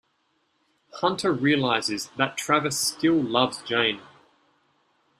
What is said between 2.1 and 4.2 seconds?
that Travis still loves Jane.